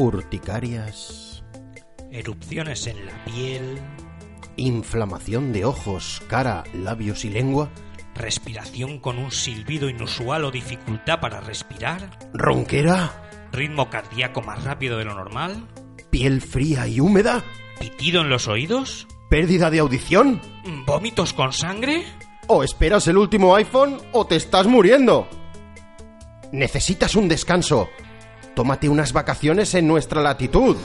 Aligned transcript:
Urticarias, 0.00 1.44
Erupciones 2.10 2.86
en 2.86 3.04
la 3.04 3.22
piel, 3.26 3.78
inflamación 4.56 5.52
de 5.52 5.66
ojos, 5.66 6.22
cara, 6.26 6.64
labios 6.72 7.26
y 7.26 7.28
lengua, 7.28 7.68
respiración 8.14 8.98
con 8.98 9.18
un 9.18 9.30
silbido 9.30 9.90
inusual 9.90 10.46
o 10.46 10.50
dificultad 10.50 11.20
para 11.20 11.42
respirar, 11.42 12.18
ronquera, 12.32 13.48
ritmo 13.52 13.90
cardíaco 13.90 14.40
más 14.40 14.64
rápido 14.64 14.96
de 14.96 15.04
lo 15.04 15.12
normal, 15.12 15.68
piel 16.08 16.40
fría 16.40 16.88
y 16.88 16.98
húmeda, 16.98 17.44
pitido 17.78 18.22
en 18.22 18.30
los 18.30 18.48
oídos, 18.48 19.06
pérdida 19.28 19.70
de 19.70 19.80
audición. 19.80 20.40
vómitos 20.86 21.34
con 21.34 21.52
sangre. 21.52 22.06
O 22.46 22.64
esperas 22.64 23.06
el 23.06 23.18
último 23.18 23.54
iPhone 23.54 23.98
o 24.12 24.26
te 24.26 24.36
estás 24.36 24.66
muriendo. 24.66 25.28
Necesitas 26.52 27.14
un 27.16 27.28
descanso. 27.28 27.90
Tómate 28.54 28.88
unas 28.88 29.12
vacaciones 29.12 29.74
en 29.74 29.86
nuestra 29.86 30.20
latitud. 30.20 30.76